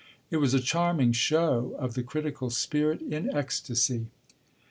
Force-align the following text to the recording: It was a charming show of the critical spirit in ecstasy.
It 0.31 0.37
was 0.37 0.55
a 0.55 0.59
charming 0.59 1.11
show 1.11 1.75
of 1.77 1.93
the 1.93 2.01
critical 2.01 2.49
spirit 2.49 3.03
in 3.03 3.29
ecstasy. 3.37 4.07